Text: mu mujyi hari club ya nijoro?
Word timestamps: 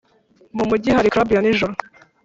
mu 0.57 0.63
mujyi 0.69 0.89
hari 0.97 1.11
club 1.13 1.27
ya 1.31 1.41
nijoro? 1.43 1.73